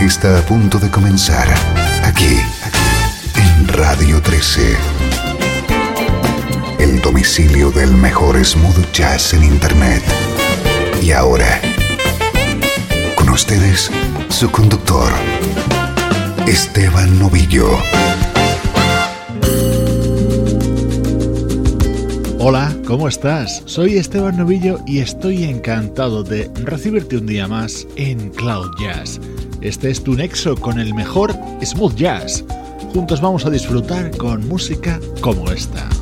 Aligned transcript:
Está 0.00 0.38
a 0.38 0.42
punto 0.42 0.78
de 0.78 0.90
comenzar 0.90 1.48
aquí 2.04 2.38
en 3.34 3.68
Radio 3.68 4.22
13. 4.22 4.76
El 6.78 7.00
domicilio 7.00 7.70
del 7.72 7.92
mejor 7.92 8.42
smooth 8.44 8.92
jazz 8.92 9.34
en 9.34 9.42
Internet. 9.42 10.02
Y 11.02 11.10
ahora, 11.10 11.60
con 13.16 13.28
ustedes, 13.30 13.90
su 14.28 14.50
conductor, 14.50 15.12
Esteban 16.46 17.18
Novillo. 17.18 17.68
Hola, 22.38 22.74
¿cómo 22.86 23.08
estás? 23.08 23.62
Soy 23.66 23.98
Esteban 23.98 24.36
Novillo 24.36 24.78
y 24.86 25.00
estoy 25.00 25.44
encantado 25.44 26.22
de 26.22 26.48
recibirte 26.62 27.16
un 27.16 27.26
día 27.26 27.48
más 27.48 27.86
en 27.96 28.30
Cloud 28.30 28.70
Jazz. 28.78 29.20
Este 29.60 29.90
es 29.90 30.04
tu 30.04 30.14
nexo 30.14 30.54
con 30.54 30.78
el 30.78 30.94
mejor 30.94 31.34
smooth 31.64 31.94
jazz. 31.96 32.44
Juntos 32.92 33.20
vamos 33.20 33.44
a 33.44 33.50
disfrutar 33.50 34.16
con 34.16 34.46
música 34.46 35.00
como 35.20 35.50
esta. 35.50 35.97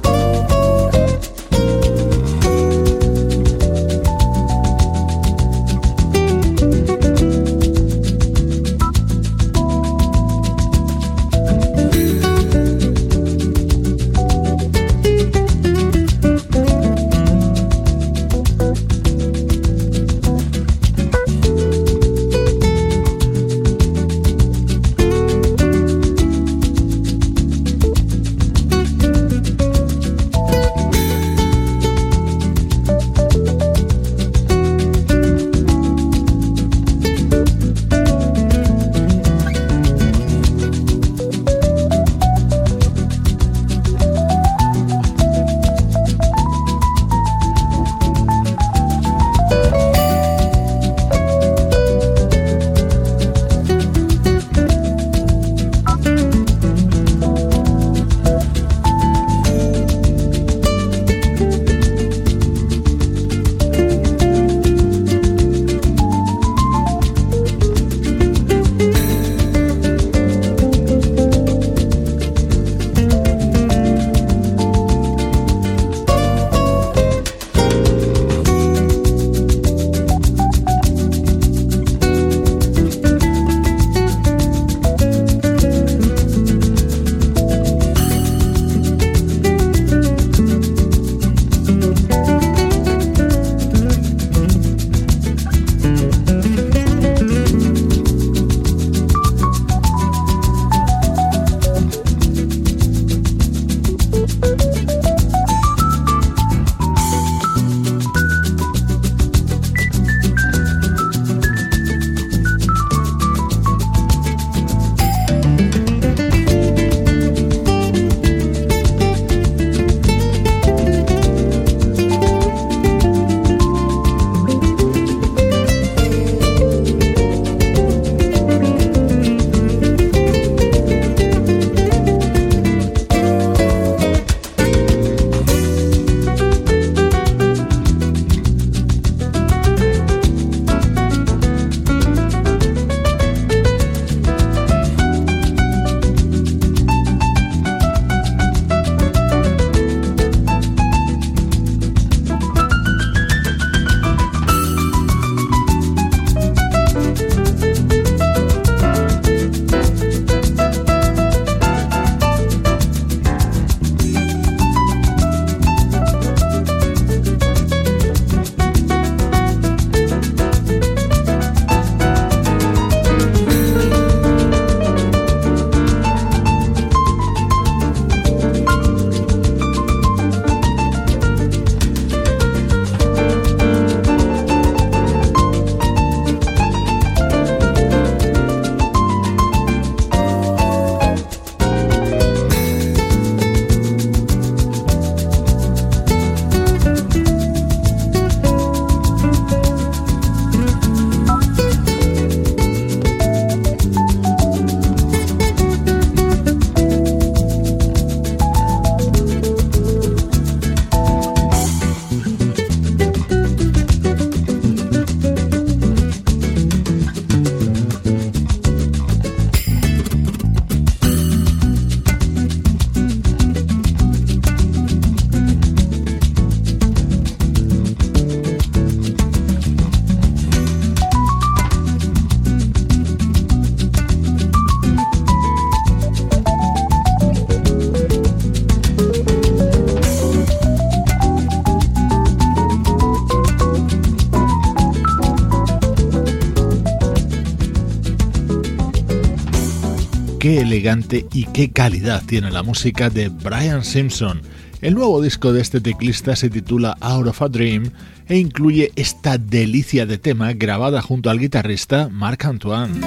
Elegante 250.66 251.26
y 251.32 251.44
qué 251.44 251.70
calidad 251.70 252.24
tiene 252.26 252.50
la 252.50 252.64
música 252.64 253.08
de 253.08 253.28
Brian 253.28 253.84
Simpson. 253.84 254.42
El 254.80 254.94
nuevo 254.94 255.22
disco 255.22 255.52
de 255.52 255.62
este 255.62 255.80
teclista 255.80 256.34
se 256.34 256.50
titula 256.50 256.96
Out 257.00 257.28
of 257.28 257.42
a 257.42 257.48
Dream 257.48 257.92
e 258.28 258.36
incluye 258.36 258.90
esta 258.96 259.38
delicia 259.38 260.06
de 260.06 260.18
tema 260.18 260.52
grabada 260.54 261.00
junto 261.02 261.30
al 261.30 261.38
guitarrista 261.38 262.08
Marc 262.08 262.44
Antoine. 262.44 263.00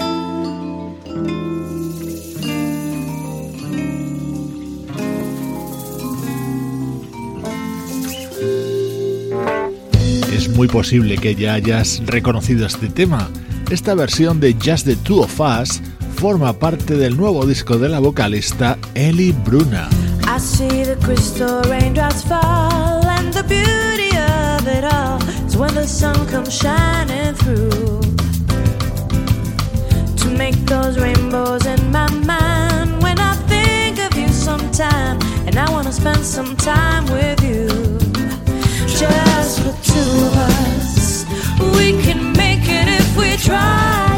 Es 10.33 10.47
muy 10.55 10.69
posible 10.69 11.17
que 11.17 11.35
ya 11.35 11.55
hayas 11.55 12.01
reconocido 12.05 12.65
este 12.65 12.87
tema. 12.87 13.29
Esta 13.69 13.95
versión 13.95 14.39
de 14.39 14.53
Just 14.53 14.85
the 14.85 14.95
Two 14.95 15.23
of 15.23 15.39
Us 15.41 15.81
forma 16.19 16.51
parte 16.51 16.97
del 16.97 17.15
nuevo 17.15 17.45
disco 17.45 17.77
de 17.77 17.87
la 17.87 17.99
vocalista 17.99 18.77
Ellie 18.93 19.31
Bruna. 19.31 19.87
Raindrops 21.69 22.25
of 25.55 25.73
the 25.73 25.87
sun 25.87 26.27
comes 26.27 26.59
make 30.37 30.55
those 30.65 30.99
rainbows 30.99 31.65
in 31.65 31.89
my 31.89 32.09
mind 32.25 33.01
when 33.01 33.17
I 33.17 33.35
think 33.47 33.99
of 33.99 34.17
you 34.17 34.27
sometime, 34.27 35.19
and 35.47 35.57
I 35.57 35.69
wanna 35.71 35.93
spend 35.93 36.25
some 36.25 36.57
time 36.57 37.05
with 37.05 37.41
you. 37.41 37.67
Just 38.87 39.63
the 39.63 39.73
two 39.83 40.11
of 40.27 40.35
us, 40.35 41.25
we 41.77 41.93
can 42.03 42.33
make 42.33 42.67
it 42.67 42.87
if 42.89 43.15
we 43.15 43.37
try. 43.37 44.08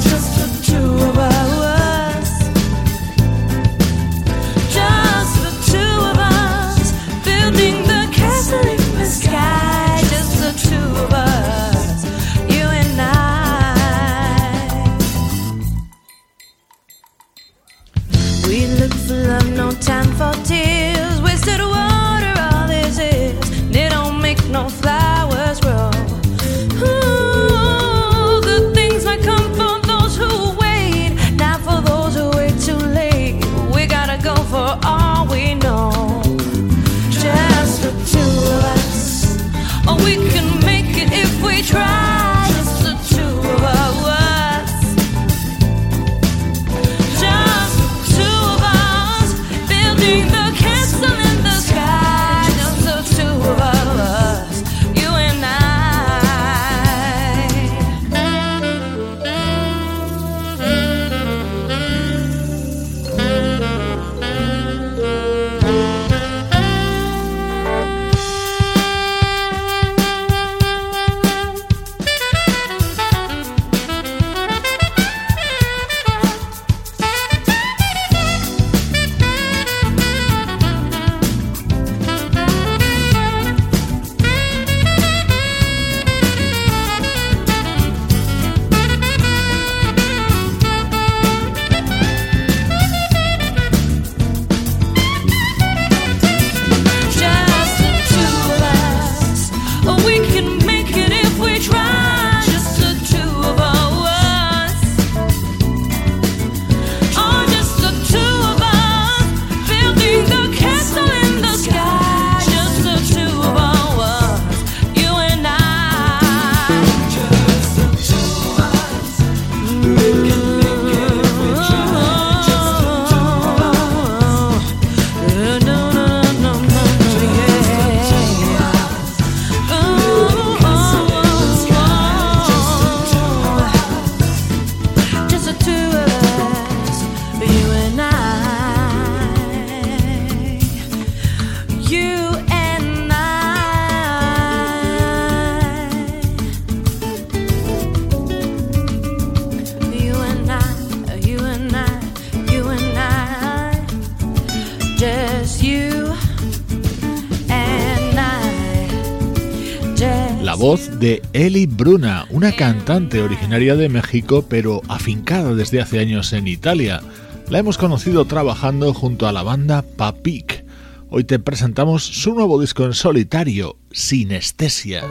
Eli 161.33 161.65
Bruna, 161.65 162.25
una 162.29 162.51
cantante 162.51 163.21
originaria 163.21 163.77
de 163.77 163.87
México 163.87 164.45
pero 164.49 164.81
afincada 164.89 165.55
desde 165.55 165.79
hace 165.79 165.99
años 165.99 166.33
en 166.33 166.47
Italia. 166.47 167.01
La 167.49 167.59
hemos 167.59 167.77
conocido 167.77 168.25
trabajando 168.25 168.93
junto 168.93 169.27
a 169.27 169.31
la 169.31 169.41
banda 169.41 169.81
Papik. 169.81 170.65
Hoy 171.09 171.23
te 171.23 171.39
presentamos 171.39 172.03
su 172.03 172.33
nuevo 172.33 172.59
disco 172.59 172.83
en 172.83 172.93
solitario, 172.93 173.77
Sinestesia. 173.91 175.03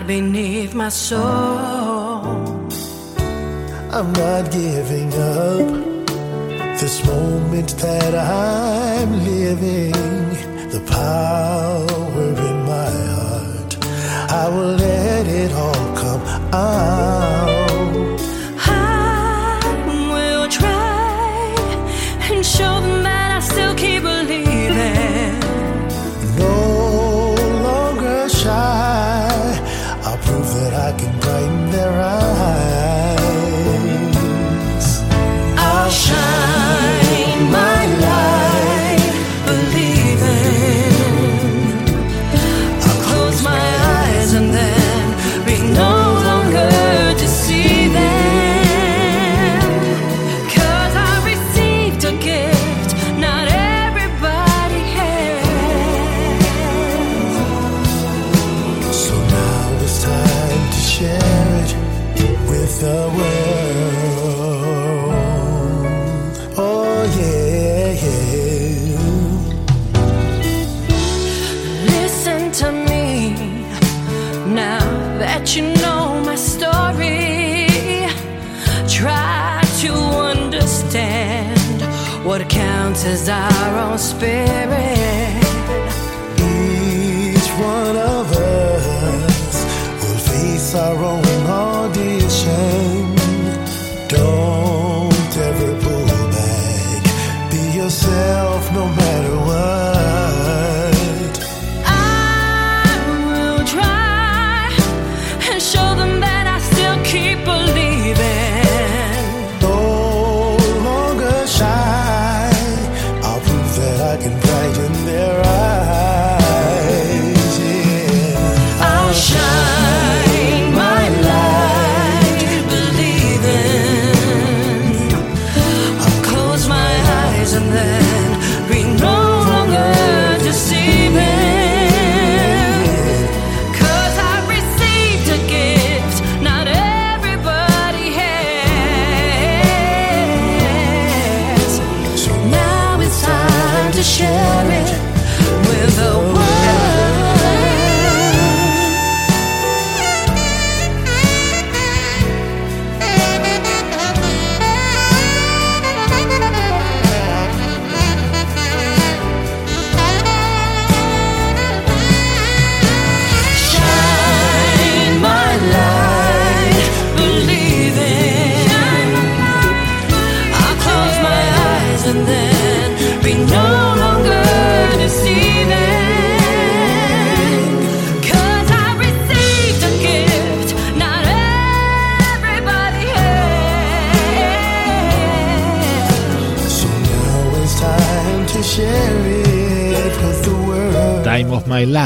Beneath 0.00 0.74
my 0.74 0.88
soul. 0.88 1.22
I'm 3.96 4.12
not 4.12 4.50
giving 4.50 5.08
up 5.14 5.84
this 6.80 7.04
moment 7.06 7.70
that 7.78 8.14
I'm 8.14 9.24
living, 9.24 9.92
the 10.74 10.82
power 10.90 12.28
in 12.48 12.56
my 12.74 12.90
heart. 13.16 13.78
I 14.42 14.48
will 14.48 14.74
let 14.86 15.26
it 15.26 15.52
all 15.52 15.96
come 15.96 16.22
out. 16.52 17.23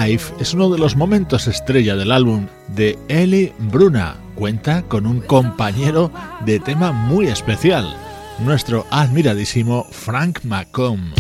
Es 0.08 0.54
uno 0.54 0.70
de 0.70 0.78
los 0.78 0.96
momentos 0.96 1.48
estrella 1.48 1.94
del 1.94 2.12
álbum 2.12 2.46
de 2.68 2.98
Ellie 3.08 3.52
Bruna. 3.58 4.16
Cuenta 4.36 4.80
con 4.80 5.04
un 5.04 5.20
compañero 5.20 6.10
de 6.46 6.58
tema 6.60 6.92
muy 6.92 7.26
especial, 7.26 7.94
nuestro 8.38 8.86
admiradísimo 8.90 9.86
Frank 9.90 10.44
Macomb. 10.44 11.12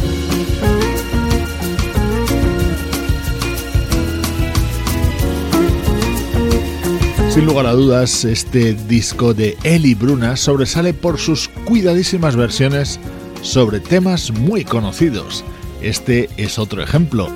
Sin 7.28 7.44
lugar 7.44 7.66
a 7.66 7.72
dudas, 7.72 8.24
este 8.24 8.72
disco 8.72 9.34
de 9.34 9.58
Eli 9.64 9.94
Bruna 9.94 10.34
sobresale 10.34 10.94
por 10.94 11.18
sus 11.18 11.48
cuidadísimas 11.66 12.36
versiones 12.36 12.98
sobre 13.42 13.80
temas 13.80 14.30
muy 14.30 14.64
conocidos. 14.64 15.44
Este 15.82 16.30
es 16.38 16.58
otro 16.58 16.82
ejemplo. 16.82 17.28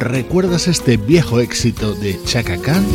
¿Recuerdas 0.00 0.66
este 0.66 0.96
viejo 0.96 1.40
éxito 1.40 1.92
de 1.94 2.18
Chaka 2.24 2.56
Khan? 2.56 2.86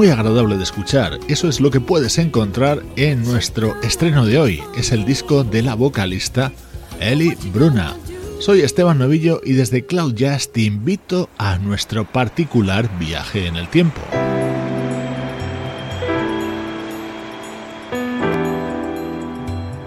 Muy 0.00 0.08
agradable 0.08 0.56
de 0.56 0.62
escuchar, 0.62 1.20
eso 1.28 1.46
es 1.46 1.60
lo 1.60 1.70
que 1.70 1.78
puedes 1.78 2.16
encontrar 2.16 2.82
en 2.96 3.22
nuestro 3.22 3.78
estreno 3.82 4.24
de 4.24 4.38
hoy, 4.38 4.62
es 4.74 4.92
el 4.92 5.04
disco 5.04 5.44
de 5.44 5.60
la 5.60 5.74
vocalista 5.74 6.52
Eli 6.98 7.36
Bruna. 7.52 7.94
Soy 8.38 8.62
Esteban 8.62 8.96
Novillo 8.96 9.42
y 9.44 9.52
desde 9.52 9.84
Cloud 9.84 10.14
Jazz 10.14 10.52
te 10.52 10.62
invito 10.62 11.28
a 11.36 11.58
nuestro 11.58 12.10
particular 12.10 12.88
viaje 12.98 13.46
en 13.46 13.56
el 13.56 13.68
tiempo. 13.68 14.00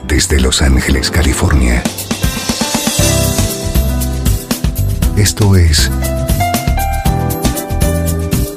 Desde 0.08 0.40
Los 0.40 0.62
Ángeles, 0.62 1.10
California. 1.10 1.82
Esto 5.18 5.56
es 5.56 5.90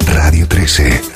Radio 0.06 0.46
13. 0.46 1.15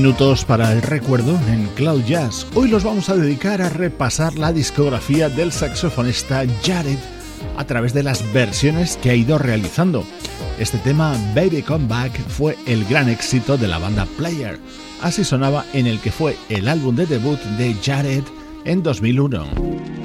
Minutos 0.00 0.46
para 0.46 0.72
el 0.72 0.80
recuerdo 0.80 1.38
en 1.48 1.66
Cloud 1.74 2.02
Jazz. 2.04 2.46
Hoy 2.54 2.68
los 2.68 2.84
vamos 2.84 3.10
a 3.10 3.16
dedicar 3.16 3.60
a 3.60 3.68
repasar 3.68 4.38
la 4.38 4.50
discografía 4.50 5.28
del 5.28 5.52
saxofonista 5.52 6.42
Jared 6.64 6.96
a 7.58 7.66
través 7.66 7.92
de 7.92 8.02
las 8.02 8.32
versiones 8.32 8.96
que 8.96 9.10
ha 9.10 9.14
ido 9.14 9.36
realizando. 9.36 10.02
Este 10.58 10.78
tema, 10.78 11.14
Baby 11.34 11.60
Come 11.60 11.86
Back, 11.86 12.18
fue 12.28 12.56
el 12.66 12.86
gran 12.86 13.10
éxito 13.10 13.58
de 13.58 13.68
la 13.68 13.76
banda 13.76 14.06
Player. 14.16 14.58
Así 15.02 15.22
sonaba 15.22 15.66
en 15.74 15.86
el 15.86 16.00
que 16.00 16.12
fue 16.12 16.34
el 16.48 16.68
álbum 16.68 16.96
de 16.96 17.04
debut 17.04 17.38
de 17.58 17.76
Jared 17.84 18.24
en 18.64 18.82
2001. 18.82 19.99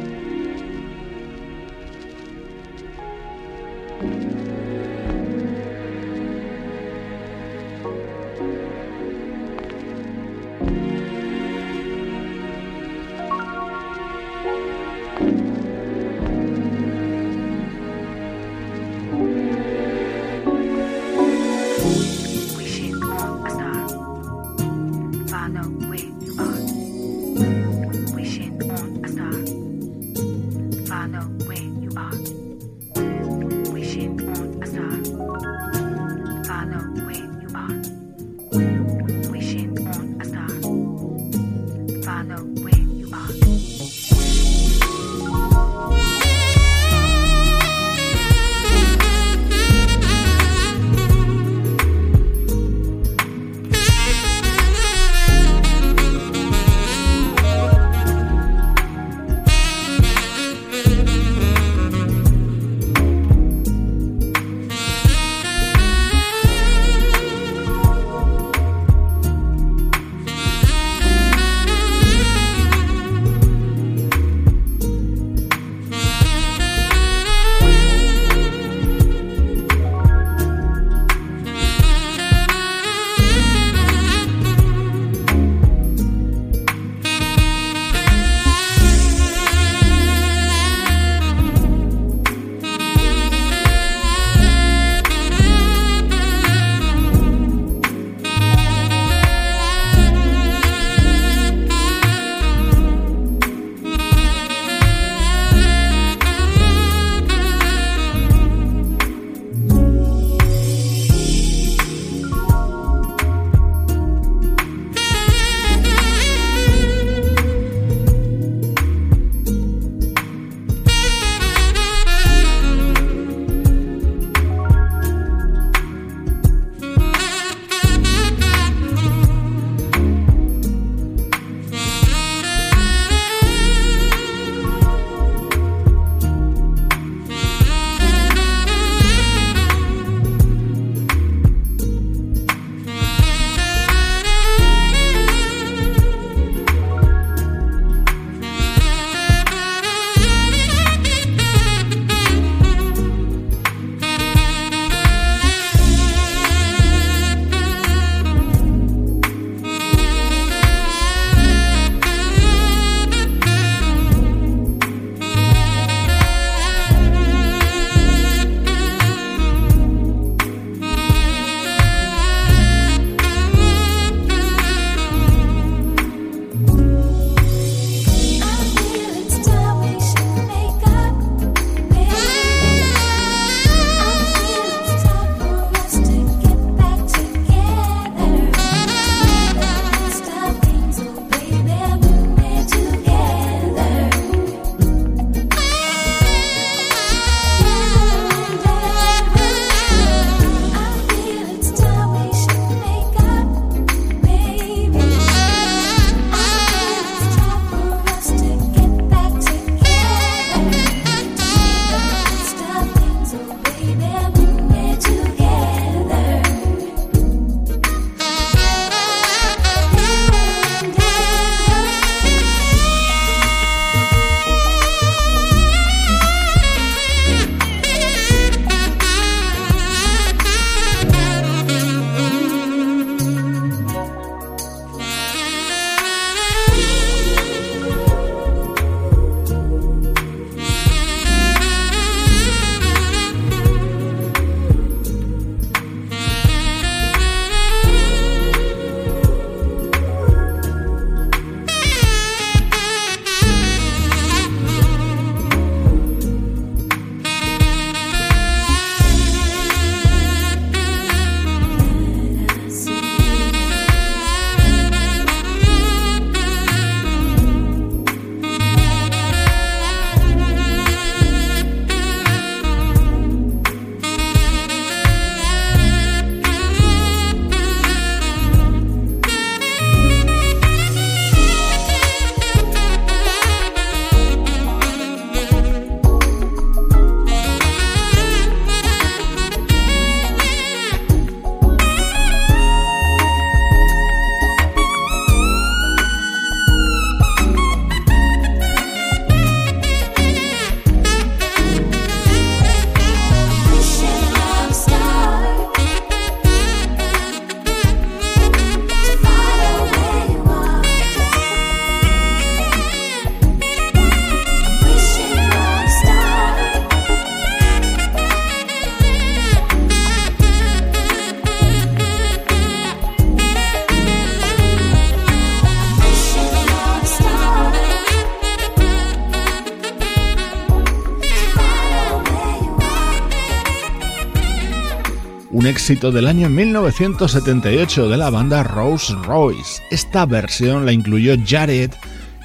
Éxito 335.86 336.12
del 336.12 336.26
año 336.26 336.50
1978 336.50 338.10
de 338.10 338.18
la 338.18 338.32
banda 338.32 338.64
Rose 338.64 339.14
Royce. 339.22 339.84
Esta 339.92 340.26
versión 340.26 340.84
la 340.84 340.92
incluyó 340.92 341.36
Jared 341.46 341.92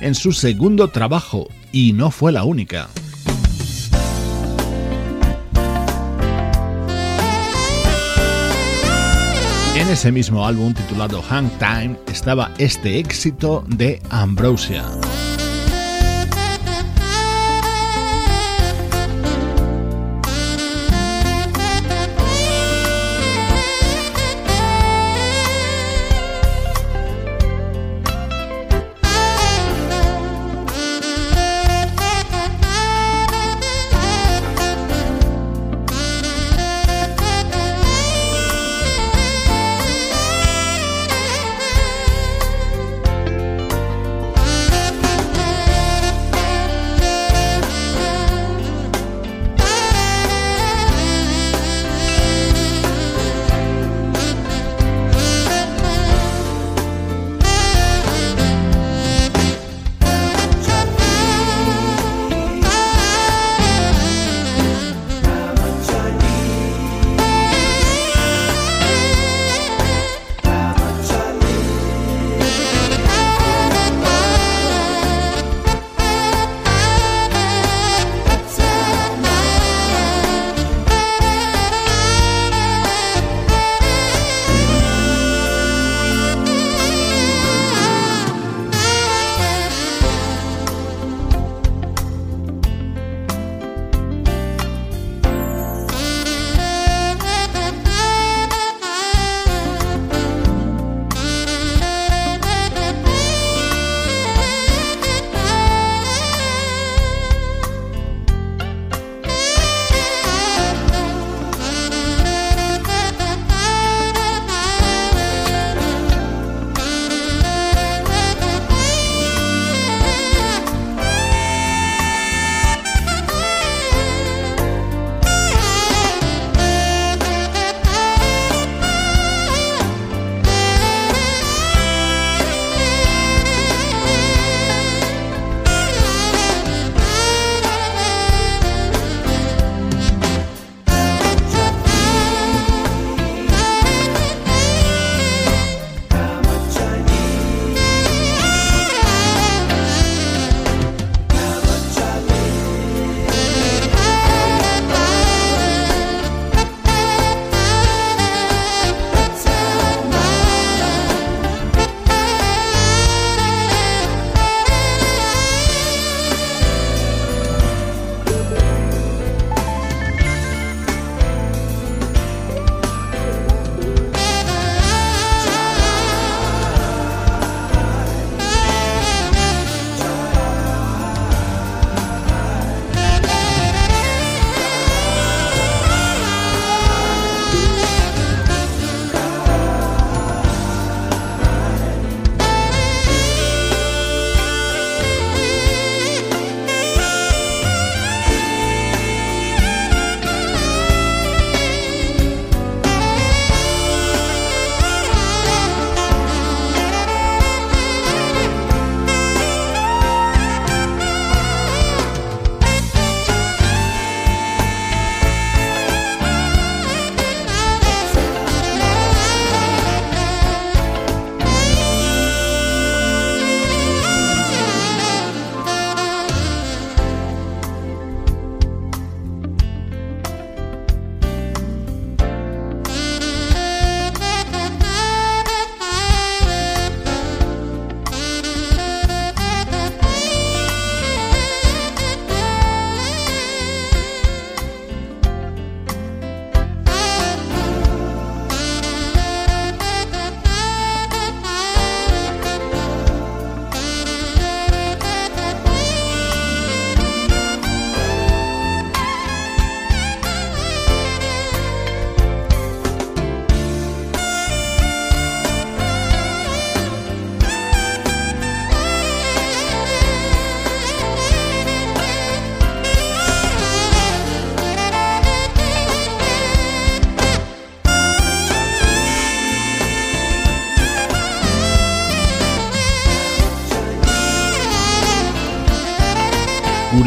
en 0.03 0.15
su 0.15 0.33
segundo 0.33 0.89
trabajo 0.89 1.49
y 1.73 1.95
no 1.95 2.11
fue 2.11 2.33
la 2.33 2.45
única. 2.45 2.91
En 9.75 9.89
ese 9.89 10.13
mismo 10.13 10.47
álbum 10.47 10.75
titulado 10.75 11.23
Hang 11.23 11.49
Time 11.59 11.97
estaba 12.13 12.51
este 12.59 12.99
éxito 12.99 13.65
de 13.69 14.03
Ambrosia. 14.11 14.85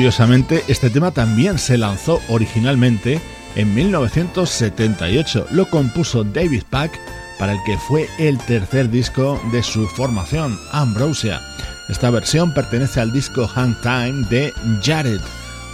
Curiosamente, 0.03 0.65
este 0.67 0.89
tema 0.89 1.11
también 1.11 1.57
se 1.57 1.77
lanzó 1.77 2.19
originalmente 2.27 3.21
en 3.55 3.73
1978. 3.73 5.47
Lo 5.51 5.69
compuso 5.69 6.25
David 6.25 6.63
Pack 6.69 6.91
para 7.39 7.53
el 7.53 7.59
que 7.65 7.77
fue 7.77 8.09
el 8.19 8.37
tercer 8.39 8.89
disco 8.89 9.41
de 9.53 9.63
su 9.63 9.87
formación, 9.87 10.59
Ambrosia. 10.73 11.39
Esta 11.87 12.09
versión 12.09 12.53
pertenece 12.53 12.99
al 12.99 13.13
disco 13.13 13.47
Hang 13.47 13.79
Time 13.81 14.27
de 14.29 14.51
Jared. 14.83 15.21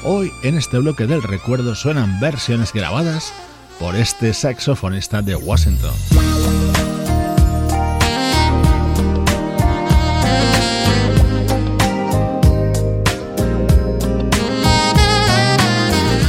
Hoy 0.03 0.31
en 0.43 0.59
este 0.59 0.77
bloque 0.77 1.07
del 1.07 1.23
recuerdo 1.23 1.73
suenan 1.73 2.19
versiones 2.19 2.71
grabadas 2.71 3.33
por 3.79 3.95
este 3.95 4.35
saxofonista 4.35 5.23
de 5.23 5.37
Washington. 5.37 5.95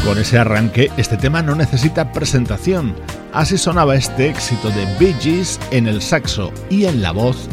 Con 0.05 0.19
ese 0.19 0.39
arranque, 0.39 0.91
este 0.97 1.17
tema 1.17 1.43
no 1.43 1.55
necesita 1.55 2.13
presentación. 2.13 2.95
Así 3.33 3.59
sonaba 3.59 3.95
este 3.95 4.29
éxito 4.29 4.71
de 4.71 4.87
Bee 4.99 5.15
Gees 5.21 5.61
en 5.71 5.87
el 5.87 6.01
saxo 6.03 6.53
y 6.69 6.87
en 6.87 7.03
la 7.03 7.13
voz 7.13 7.49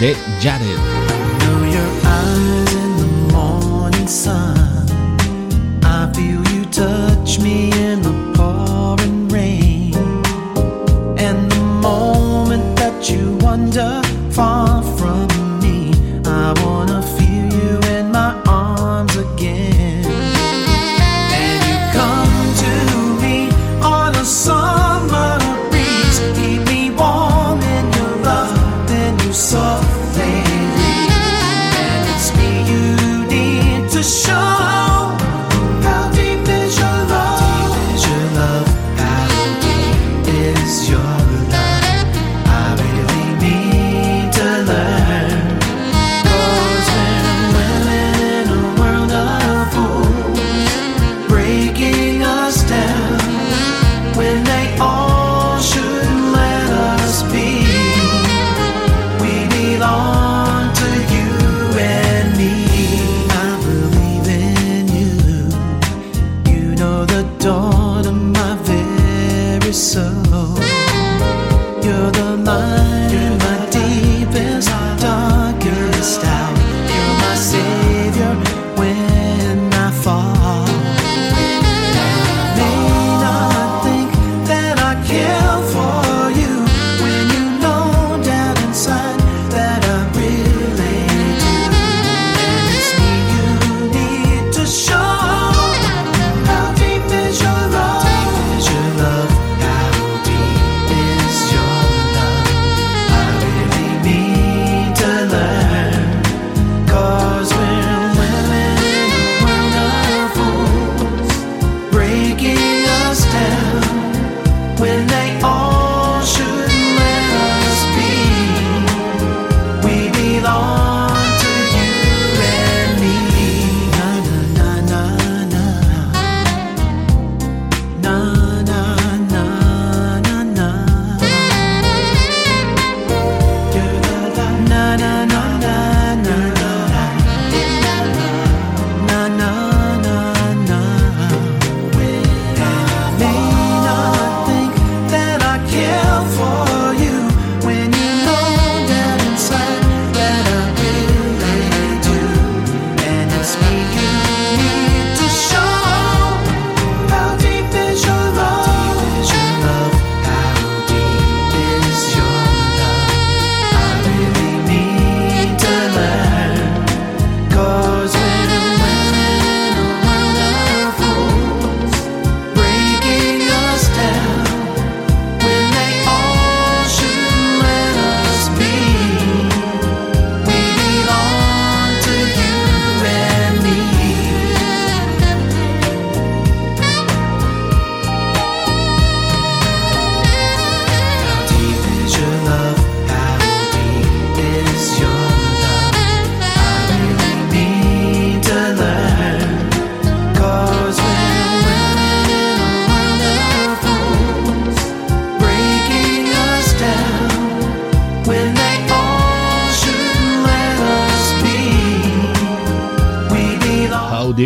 de 0.00 0.16
Jared. 0.42 1.00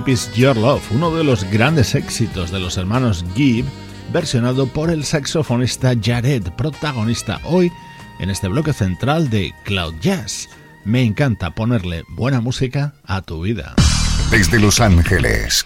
Is 0.06 0.30
Your 0.34 0.56
Love, 0.56 0.82
uno 0.90 1.14
de 1.16 1.24
los 1.24 1.44
grandes 1.44 1.94
éxitos 1.94 2.50
de 2.50 2.60
los 2.60 2.76
hermanos 2.76 3.24
Gibb, 3.34 3.64
versionado 4.12 4.66
por 4.66 4.90
el 4.90 5.02
saxofonista 5.04 5.94
Jared, 6.00 6.42
protagonista 6.58 7.40
hoy 7.44 7.72
en 8.18 8.28
este 8.28 8.48
bloque 8.48 8.74
central 8.74 9.30
de 9.30 9.54
Cloud 9.64 9.94
Jazz. 10.00 10.50
Me 10.84 11.02
encanta 11.02 11.54
ponerle 11.54 12.04
buena 12.08 12.42
música 12.42 12.92
a 13.06 13.22
tu 13.22 13.42
vida. 13.42 13.74
Desde 14.30 14.58
Los 14.58 14.78
Ángeles, 14.80 15.64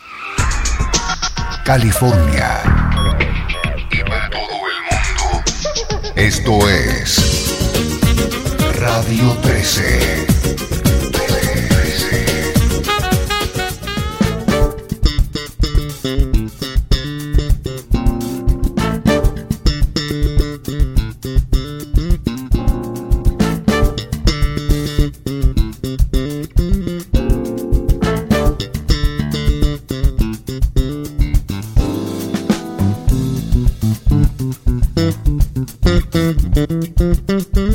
California 1.64 2.60
y 3.90 4.08
para 4.08 4.30
todo 4.30 4.40
el 4.40 4.78
mundo, 4.88 6.14
esto 6.14 6.68
es 6.68 7.56
Radio 8.78 9.32
13. 9.42 10.77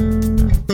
Mm-hmm. 0.04 0.73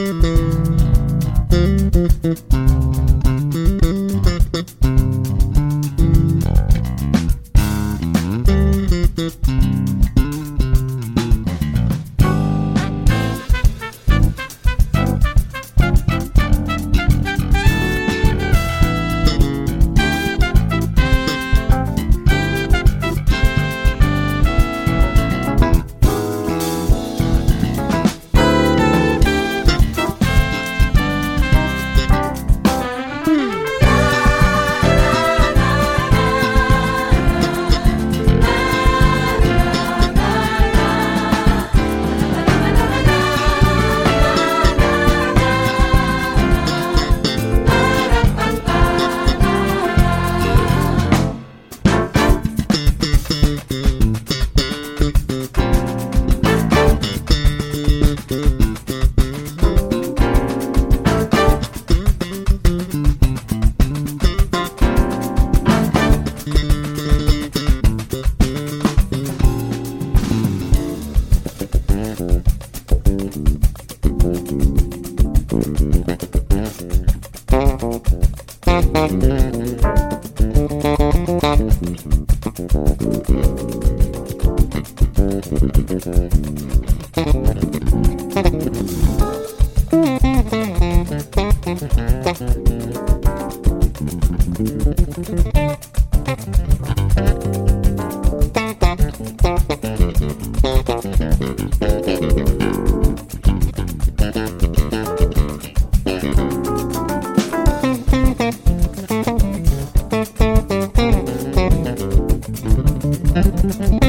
Este 113.61 114.08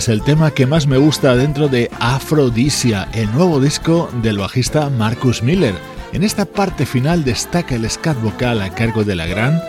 es 0.00 0.08
el 0.08 0.22
tema 0.22 0.50
que 0.50 0.66
más 0.66 0.86
me 0.86 0.96
gusta 0.96 1.36
dentro 1.36 1.68
de 1.68 1.90
Aphrodisia, 2.00 3.06
el 3.12 3.30
nuevo 3.32 3.60
disco 3.60 4.08
del 4.22 4.38
bajista 4.38 4.88
Marcus 4.88 5.42
Miller. 5.42 5.74
En 6.14 6.22
esta 6.22 6.46
parte 6.46 6.86
final 6.86 7.22
destaca 7.22 7.74
el 7.74 7.88
scat 7.90 8.18
vocal 8.22 8.62
a 8.62 8.70
cargo 8.70 9.04
de 9.04 9.14
la 9.14 9.26
gran 9.26 9.60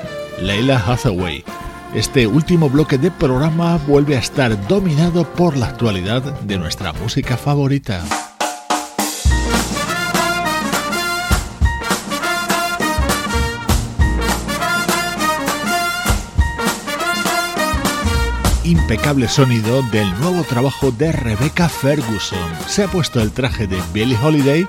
Leila 0.41 0.82
Hathaway. 0.88 1.43
Este 1.93 2.27
último 2.27 2.69
bloque 2.69 2.97
de 2.97 3.11
programa 3.11 3.77
vuelve 3.86 4.15
a 4.15 4.19
estar 4.19 4.55
dominado 4.69 5.25
por 5.25 5.57
la 5.57 5.67
actualidad 5.67 6.21
de 6.21 6.57
nuestra 6.57 6.93
música 6.93 7.36
favorita. 7.36 8.01
Impecable 18.72 19.28
sonido 19.28 19.84
del 19.91 20.09
nuevo 20.19 20.43
trabajo 20.43 20.91
de 20.91 21.11
Rebecca 21.11 21.67
Ferguson. 21.67 22.39
Se 22.67 22.84
ha 22.84 22.88
puesto 22.88 23.22
el 23.22 23.32
traje 23.32 23.67
de 23.67 23.78
Billie 23.93 24.17
Holiday 24.22 24.65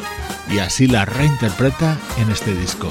y 0.51 0.59
así 0.59 0.89
la 0.89 1.05
reinterpreta 1.05 1.97
en 2.19 2.31
este 2.31 2.53
disco. 2.55 2.89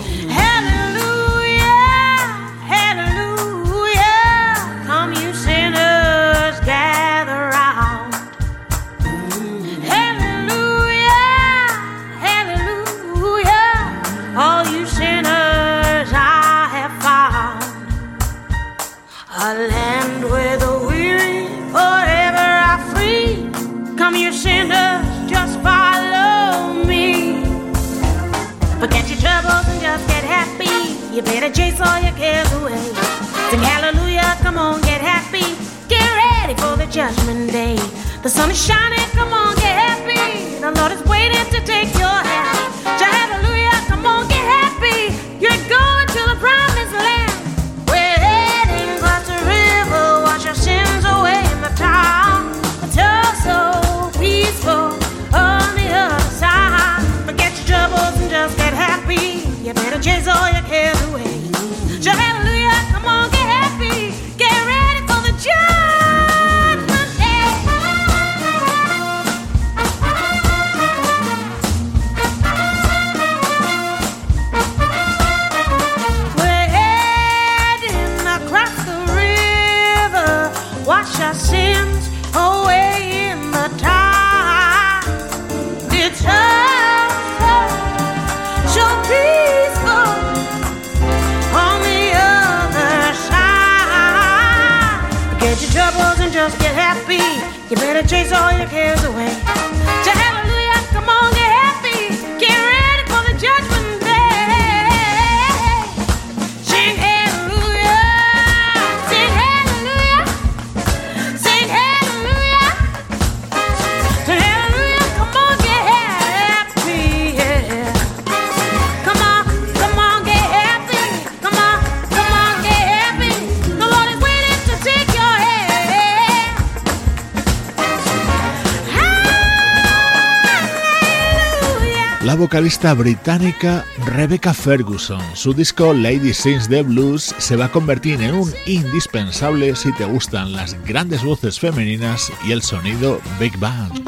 Vocalista 132.51 132.93
británica 132.93 133.85
Rebecca 134.07 134.53
Ferguson. 134.53 135.21
Su 135.35 135.53
disco 135.53 135.93
Lady 135.93 136.33
Sings 136.33 136.67
the 136.67 136.81
Blues 136.81 137.33
se 137.37 137.55
va 137.55 137.65
a 137.65 137.71
convertir 137.71 138.21
en 138.21 138.35
un 138.35 138.53
indispensable 138.65 139.73
si 139.73 139.93
te 139.93 140.03
gustan 140.03 140.51
las 140.51 140.73
grandes 140.83 141.23
voces 141.23 141.57
femeninas 141.57 142.29
y 142.45 142.51
el 142.51 142.61
sonido 142.61 143.21
Big 143.39 143.57
Band. 143.57 144.00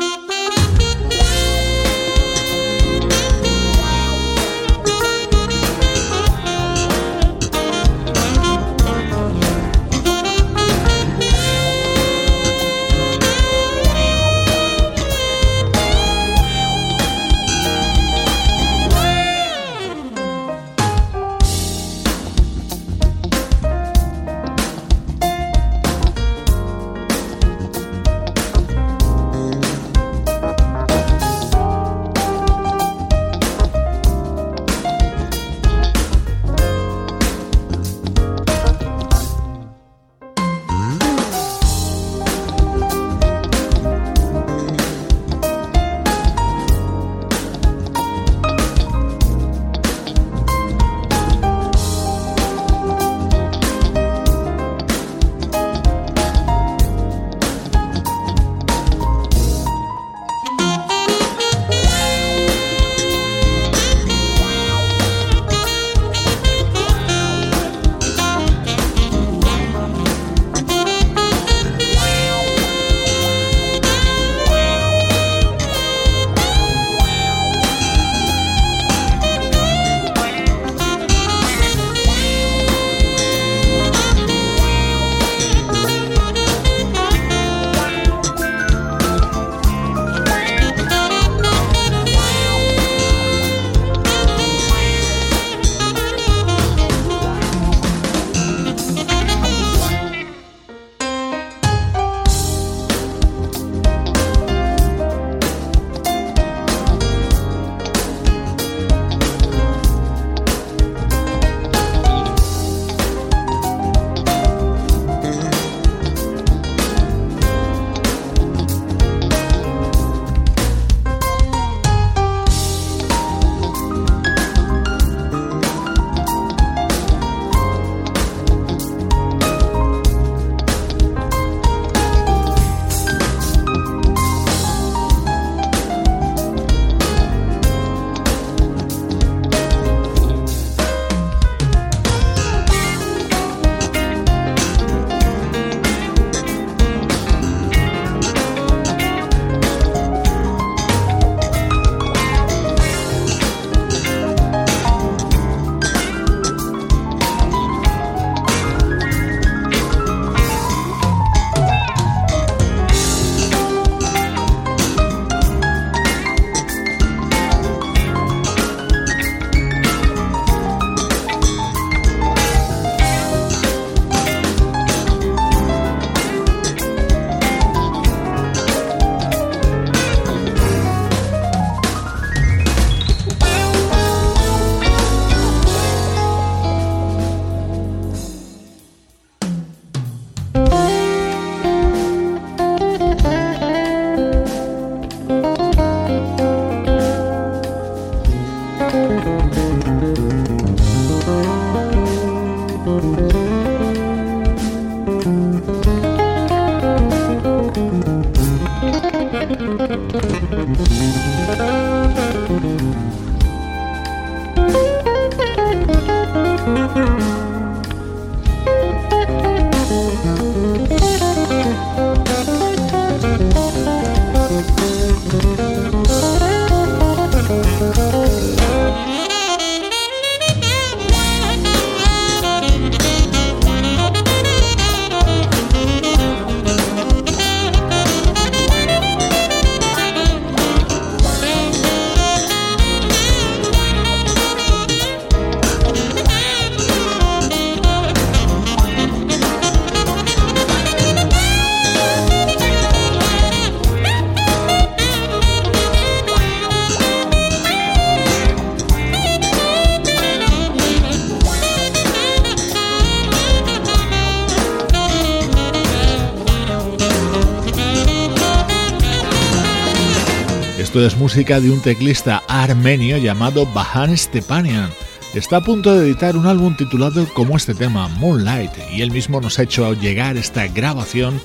Es 271.03 271.17
música 271.17 271.59
de 271.59 271.69
un 271.69 271.81
teclista 271.81 272.41
armenio 272.47 273.17
llamado 273.17 273.65
Bahan 273.65 274.17
Stepanian. 274.17 274.89
Está 275.33 275.57
a 275.57 275.61
punto 275.61 275.93
de 275.93 276.07
editar 276.07 276.37
un 276.37 276.47
álbum 276.47 276.77
titulado 276.77 277.27
como 277.33 277.57
este 277.57 277.75
tema, 277.75 278.07
Moonlight, 278.07 278.71
y 278.89 279.01
él 279.01 279.11
mismo 279.11 279.41
nos 279.41 279.59
ha 279.59 279.63
hecho 279.63 279.93
llegar 279.95 280.37
esta 280.37 280.65
grabación 280.67 281.41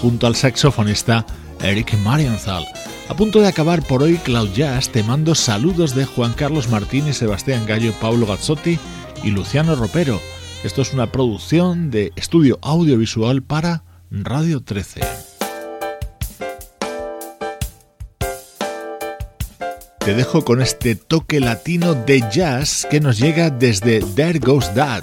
junto 0.00 0.28
al 0.28 0.36
saxofonista 0.36 1.26
Eric 1.60 1.98
Marienthal. 2.04 2.64
A 3.08 3.16
punto 3.16 3.40
de 3.40 3.48
acabar 3.48 3.82
por 3.82 4.04
hoy 4.04 4.14
Cloud 4.18 4.52
Jazz, 4.52 4.90
te 4.90 5.02
mando 5.02 5.34
saludos 5.34 5.96
de 5.96 6.04
Juan 6.04 6.32
Carlos 6.34 6.68
Martín 6.68 7.08
y 7.08 7.12
Sebastián 7.12 7.66
Gallo, 7.66 7.92
Paulo 8.00 8.26
Gazzotti 8.26 8.78
y 9.24 9.30
Luciano 9.30 9.74
Ropero. 9.74 10.20
Esto 10.62 10.82
es 10.82 10.94
una 10.94 11.10
producción 11.10 11.90
de 11.90 12.12
estudio 12.14 12.60
audiovisual 12.62 13.42
para 13.42 13.82
Radio 14.12 14.62
13. 14.62 15.29
Te 20.00 20.14
dejo 20.14 20.44
con 20.44 20.60
este 20.62 20.94
toque 20.96 21.40
latino 21.40 21.94
de 21.94 22.24
jazz 22.32 22.86
que 22.90 23.00
nos 23.00 23.18
llega 23.18 23.50
desde 23.50 24.00
There 24.00 24.38
Goes 24.38 24.72
That. 24.74 25.02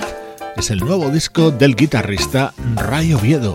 Es 0.58 0.72
el 0.72 0.80
nuevo 0.80 1.10
disco 1.10 1.52
del 1.52 1.76
guitarrista 1.76 2.54
Ray 2.76 3.14
Oviedo. 3.14 3.54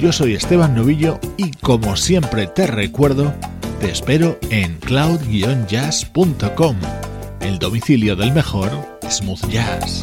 Yo 0.00 0.10
soy 0.12 0.34
Esteban 0.34 0.74
Novillo 0.74 1.20
y 1.36 1.52
como 1.52 1.96
siempre 1.96 2.48
te 2.48 2.66
recuerdo, 2.66 3.32
te 3.80 3.90
espero 3.90 4.38
en 4.50 4.76
cloud-jazz.com, 4.78 6.76
el 7.40 7.58
domicilio 7.60 8.16
del 8.16 8.32
mejor 8.32 8.70
smooth 9.08 9.48
jazz. 9.48 10.02